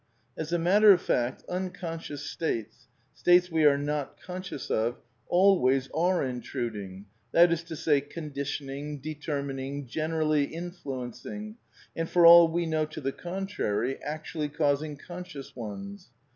[0.35, 4.95] As a matter of fact, un conscious states, states we are not conscious of,
[5.27, 11.57] always are intruding, that is to say, conditioning, determining, gen erally influencing,
[11.95, 16.09] and for all we know to the contrary, actually causing conscious ones.